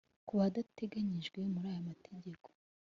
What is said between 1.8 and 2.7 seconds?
mategeko